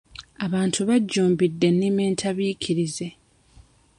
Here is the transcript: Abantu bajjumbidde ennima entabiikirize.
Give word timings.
Abantu 0.45 0.79
bajjumbidde 0.89 1.65
ennima 1.71 2.01
entabiikirize. 2.09 3.07